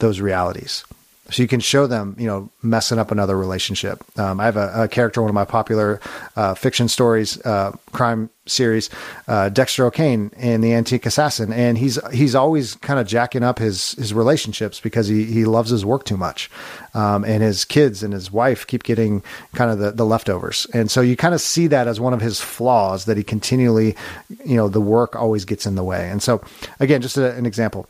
[0.00, 0.84] those realities
[1.30, 4.02] so you can show them, you know, messing up another relationship.
[4.18, 6.00] Um, I have a, a, character, one of my popular
[6.36, 8.90] uh, fiction stories, uh, crime series,
[9.28, 13.58] uh, Dexter O'Kane in The Antique Assassin, and he's he's always kind of jacking up
[13.58, 16.50] his his relationships because he he loves his work too much,
[16.94, 19.22] um, and his kids and his wife keep getting
[19.54, 22.20] kind of the, the leftovers, and so you kind of see that as one of
[22.20, 23.96] his flaws that he continually,
[24.44, 26.42] you know, the work always gets in the way, and so
[26.80, 27.86] again, just a, an example,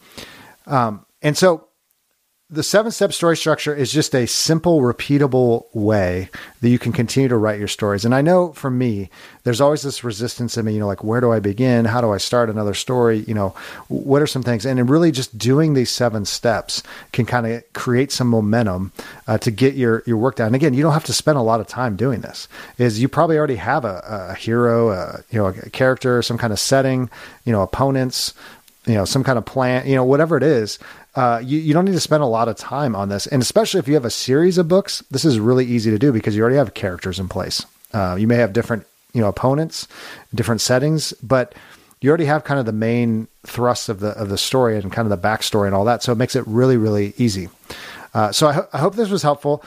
[0.66, 1.66] um, and so
[2.52, 6.28] the seven step story structure is just a simple, repeatable way
[6.60, 8.04] that you can continue to write your stories.
[8.04, 9.08] And I know for me,
[9.44, 11.84] there's always this resistance in me, you know, like, where do I begin?
[11.84, 13.18] How do I start another story?
[13.20, 13.50] You know,
[13.86, 14.66] what are some things?
[14.66, 16.82] And really just doing these seven steps
[17.12, 18.92] can kind of create some momentum
[19.28, 20.48] uh, to get your, your work done.
[20.48, 23.08] And again, you don't have to spend a lot of time doing this is you
[23.08, 27.08] probably already have a, a hero, a, you know, a character, some kind of setting,
[27.44, 28.34] you know, opponents,
[28.90, 30.78] you know, some kind of plan, you know, whatever it is
[31.14, 33.26] uh, you, you don't need to spend a lot of time on this.
[33.26, 36.12] And especially if you have a series of books, this is really easy to do
[36.12, 37.64] because you already have characters in place.
[37.92, 39.88] Uh, you may have different, you know, opponents,
[40.34, 41.54] different settings, but
[42.00, 45.10] you already have kind of the main thrust of the of the story and kind
[45.10, 46.02] of the backstory and all that.
[46.02, 47.48] So it makes it really, really easy.
[48.14, 49.64] Uh, so I, ho- I, hope this was helpful.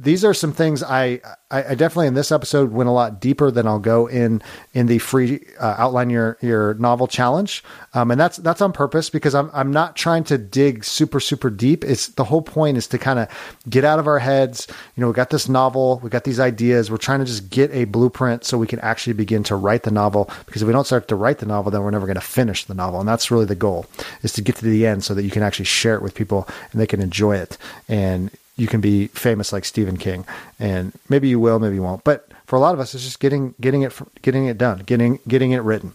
[0.00, 3.50] These are some things I, I, I, definitely in this episode went a lot deeper
[3.50, 4.40] than I'll go in
[4.72, 9.10] in the free uh, outline your your novel challenge, um, and that's that's on purpose
[9.10, 11.84] because I'm I'm not trying to dig super super deep.
[11.84, 13.28] It's the whole point is to kind of
[13.68, 14.68] get out of our heads.
[14.94, 16.92] You know, we got this novel, we got these ideas.
[16.92, 19.90] We're trying to just get a blueprint so we can actually begin to write the
[19.90, 20.30] novel.
[20.46, 22.64] Because if we don't start to write the novel, then we're never going to finish
[22.64, 23.86] the novel, and that's really the goal
[24.22, 26.46] is to get to the end so that you can actually share it with people
[26.70, 30.26] and they can enjoy it and you can be famous like Stephen King,
[30.58, 32.04] and maybe you will, maybe you won't.
[32.04, 35.20] But for a lot of us, it's just getting getting it getting it done, getting
[35.26, 35.94] getting it written.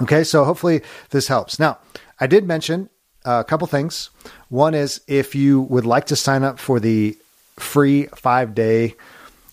[0.00, 1.58] Okay, so hopefully this helps.
[1.58, 1.78] Now,
[2.18, 2.88] I did mention
[3.24, 4.10] a couple things.
[4.48, 7.16] One is if you would like to sign up for the
[7.56, 8.94] free five day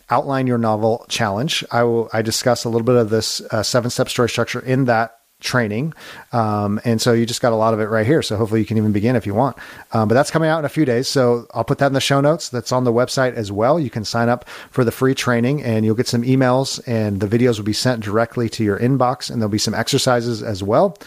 [0.10, 3.90] outline your novel challenge, I will I discuss a little bit of this uh, seven
[3.90, 5.94] step story structure in that training.
[6.34, 8.22] Um, and so you just got a lot of it right here.
[8.22, 9.56] So hopefully you can even begin if you want.
[9.94, 11.08] Um, but that's coming out in a few days.
[11.08, 12.50] So I'll put that in the show notes.
[12.50, 13.80] That's on the website as well.
[13.80, 17.28] You can sign up for the free training and you'll get some emails and the
[17.28, 20.98] videos will be sent directly to your inbox and there'll be some exercises as well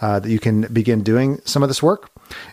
[0.00, 2.10] uh, that you can begin doing some of this work.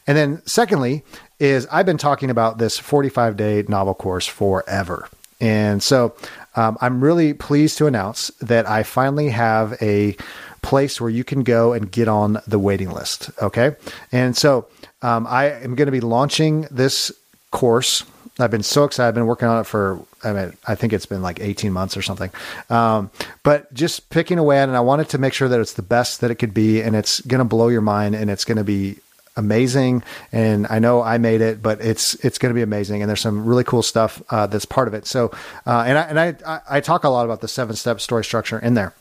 [0.08, 1.04] And then secondly
[1.40, 5.08] is I've been talking about this 45 day novel course forever.
[5.42, 6.16] And so
[6.56, 10.16] um, I'm really pleased to announce that I finally have a
[10.66, 13.30] place where you can go and get on the waiting list.
[13.40, 13.76] Okay.
[14.12, 14.68] And so
[15.04, 17.12] um, I am going to be launching this
[17.52, 18.04] course.
[18.40, 19.10] I've been so excited.
[19.10, 21.96] I've been working on it for, I mean, I think it's been like 18 months
[21.96, 22.32] or something.
[22.72, 23.12] Um,
[23.44, 25.84] but just picking away at it, and I wanted to make sure that it's the
[25.84, 28.58] best that it could be, and it's going to blow your mind, and it's going
[28.58, 28.98] to be
[29.38, 30.02] amazing.
[30.32, 33.02] And I know I made it, but it's it's going to be amazing.
[33.02, 35.06] And there's some really cool stuff uh, that's part of it.
[35.06, 35.32] So,
[35.66, 38.60] uh, and I and I I talk a lot about the seven step story structure
[38.60, 38.94] in there.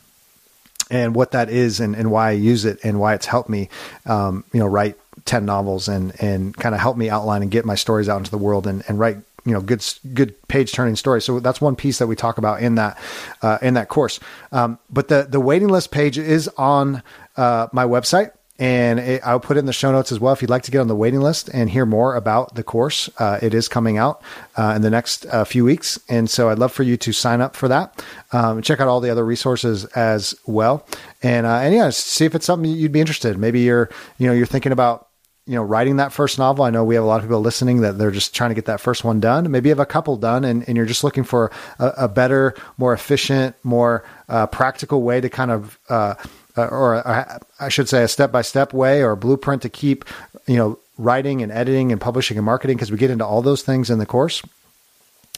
[0.94, 3.68] And what that is, and, and why I use it, and why it's helped me,
[4.06, 7.64] um, you know, write ten novels, and and kind of help me outline and get
[7.64, 9.84] my stories out into the world, and, and write you know good
[10.14, 11.24] good page turning stories.
[11.24, 12.98] So that's one piece that we talk about in that
[13.42, 14.20] uh, in that course.
[14.52, 17.02] Um, but the the waiting list page is on
[17.36, 20.40] uh, my website and it, I'll put it in the show notes as well if
[20.40, 23.10] you'd like to get on the waiting list and hear more about the course.
[23.18, 24.22] Uh, it is coming out
[24.56, 27.40] uh, in the next uh, few weeks, and so I'd love for you to sign
[27.40, 28.04] up for that.
[28.32, 30.86] Um, check out all the other resources as well,
[31.22, 33.34] and uh, and yeah, see if it's something you'd be interested.
[33.34, 33.40] In.
[33.40, 35.08] Maybe you're you know you're thinking about
[35.46, 37.82] you know writing that first novel i know we have a lot of people listening
[37.82, 40.16] that they're just trying to get that first one done maybe you have a couple
[40.16, 45.02] done and, and you're just looking for a, a better more efficient more uh, practical
[45.02, 46.14] way to kind of uh,
[46.56, 49.68] uh, or a, I should say a step by step way or a blueprint to
[49.68, 50.04] keep,
[50.46, 53.62] you know, writing and editing and publishing and marketing because we get into all those
[53.62, 54.42] things in the course.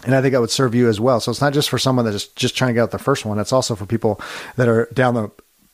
[0.04, 1.20] And I think that would serve you as well.
[1.20, 3.24] So it's not just for someone that's just, just trying to get out the first
[3.24, 3.38] one.
[3.38, 4.20] It's also for people
[4.56, 5.30] that are down the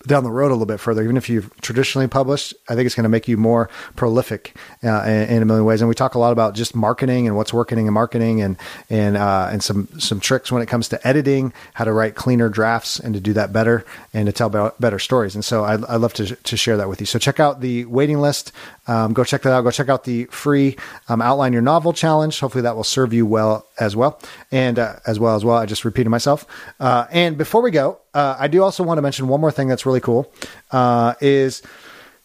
[0.07, 2.95] down the road a little bit further, even if you've traditionally published, I think it's
[2.95, 5.81] going to make you more prolific uh, in, a million ways.
[5.81, 8.57] And we talk a lot about just marketing and what's working in marketing, and
[8.91, 12.49] and uh, and some some tricks when it comes to editing, how to write cleaner
[12.49, 14.49] drafts and to do that better, and to tell
[14.79, 15.35] better stories.
[15.35, 17.07] And so I, I love to to share that with you.
[17.07, 18.53] So check out the waiting list.
[18.87, 19.63] Um, go check that out.
[19.63, 20.77] Go check out the free
[21.09, 22.41] um, outline your novel challenge.
[22.41, 24.19] Hopefully that will serve you well as well,
[24.51, 25.57] and uh, as well as well.
[25.57, 26.47] I just repeated myself.
[26.81, 29.69] Uh, and before we go, uh, I do also want to mention one more thing
[29.69, 30.33] that's really cool.
[30.71, 31.63] Uh, is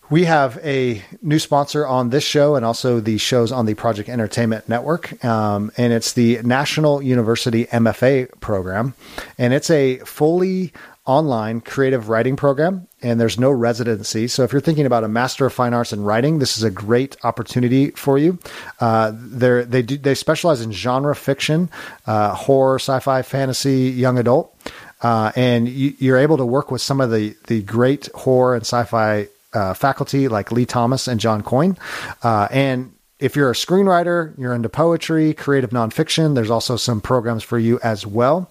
[0.09, 4.07] we have a new sponsor on this show and also the shows on the Project
[4.07, 5.23] Entertainment Network.
[5.25, 8.93] Um, and it's the National University MFA program.
[9.37, 10.71] And it's a fully
[11.07, 14.27] online creative writing program and there's no residency.
[14.27, 16.69] So if you're thinking about a Master of Fine Arts in writing, this is a
[16.69, 18.37] great opportunity for you.
[18.79, 21.69] Uh, they do, they specialize in genre fiction,
[22.05, 24.53] uh, horror, sci-fi, fantasy, young adult.
[25.01, 28.63] Uh, and you, are able to work with some of the, the great horror and
[28.63, 31.77] sci-fi uh, faculty like Lee Thomas and John Coyne.
[32.23, 37.43] Uh, and if you're a screenwriter, you're into poetry, creative nonfiction, there's also some programs
[37.43, 38.49] for you as well.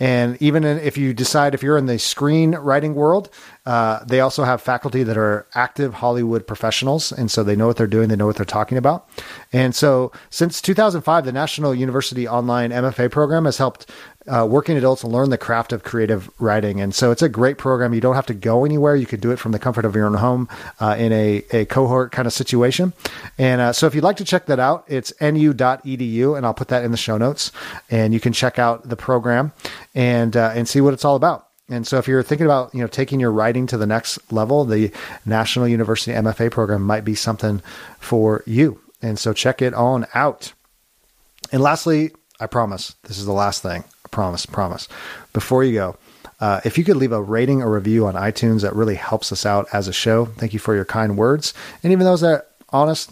[0.00, 3.30] And even if you decide if you're in the screenwriting world,
[3.64, 7.12] uh, they also have faculty that are active Hollywood professionals.
[7.12, 9.08] And so they know what they're doing, they know what they're talking about.
[9.52, 13.88] And so since 2005, the National University Online MFA program has helped
[14.28, 16.80] uh, working adults learn the craft of creative writing.
[16.80, 17.94] And so it's a great program.
[17.94, 18.94] You don't have to go anywhere.
[18.94, 20.48] You could do it from the comfort of your own home
[20.80, 22.92] uh, in a, a cohort kind of situation.
[23.38, 26.68] And uh, so if you'd like to check that out, it's nu.edu, and I'll put
[26.68, 27.52] that in the show notes.
[27.90, 29.52] And you can check out the program
[29.94, 31.46] and uh, and see what it's all about.
[31.70, 34.64] And so if you're thinking about, you know, taking your writing to the next level,
[34.64, 34.90] the
[35.26, 37.60] National University MFA program might be something
[37.98, 38.80] for you.
[39.02, 40.54] And so check it on out.
[41.52, 43.84] And lastly, I promise this is the last thing.
[44.10, 44.88] Promise, promise.
[45.32, 45.96] Before you go,
[46.40, 49.44] uh, if you could leave a rating or review on iTunes, that really helps us
[49.44, 50.26] out as a show.
[50.26, 51.52] Thank you for your kind words.
[51.82, 53.10] And even those that honest,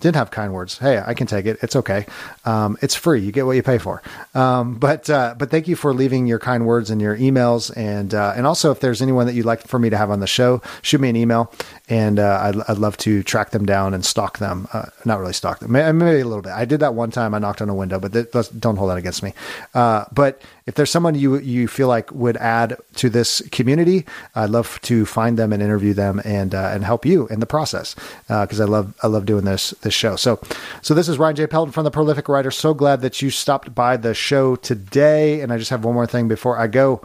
[0.00, 0.78] did have kind words.
[0.78, 1.58] Hey, I can take it.
[1.62, 2.06] It's okay.
[2.44, 3.20] Um, it's free.
[3.20, 4.02] You get what you pay for.
[4.34, 8.12] Um, but uh, but thank you for leaving your kind words and your emails, and
[8.12, 10.26] uh, and also if there's anyone that you'd like for me to have on the
[10.26, 11.52] show, shoot me an email,
[11.88, 14.68] and uh, I'd, I'd love to track them down and stalk them.
[14.72, 16.52] Uh, not really stalk them, maybe a little bit.
[16.52, 17.34] I did that one time.
[17.34, 18.12] I knocked on a window, but
[18.60, 19.32] don't hold that against me.
[19.74, 24.04] Uh, but if there's someone you you feel like would add to this community,
[24.34, 27.46] I'd love to find them and interview them and uh, and help you in the
[27.46, 27.94] process
[28.28, 30.16] because uh, I love I love doing this this show.
[30.16, 30.40] So
[30.82, 31.46] so this is Ryan J.
[31.46, 32.50] Pelton from the Prolific Writer.
[32.50, 35.40] So glad that you stopped by the show today.
[35.40, 37.00] And I just have one more thing before I go.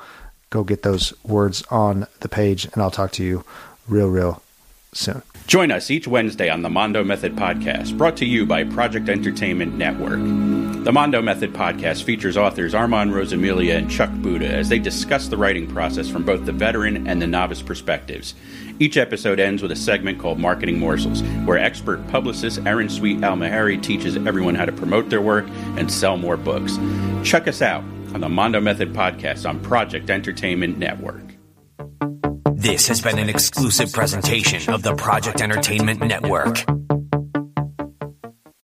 [0.50, 3.46] Go get those words on the page, and I'll talk to you
[3.88, 4.42] real real
[4.92, 5.22] soon.
[5.48, 9.76] Join us each Wednesday on the Mando Method Podcast, brought to you by Project Entertainment
[9.76, 10.20] Network.
[10.86, 15.36] The Mando Method Podcast features authors Armand Rosamilia and Chuck Buda as they discuss the
[15.36, 18.34] writing process from both the veteran and the novice perspectives.
[18.80, 23.84] Each episode ends with a segment called Marketing Morsels, where expert publicist Erin Sweet Al-Mehairi
[23.84, 26.80] teaches everyone how to promote their work and sell more books.
[27.24, 27.84] Check us out
[28.14, 31.31] on the Mando Method Podcast on Project Entertainment Network.
[32.62, 36.64] This has been an exclusive presentation of the Project Entertainment Network.